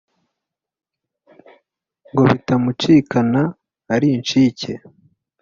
[2.11, 3.41] ngo bitamucikana
[3.93, 4.71] ari incike